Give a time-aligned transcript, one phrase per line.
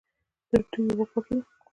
[0.49, 1.43] د دوی اوبه پاکې دي.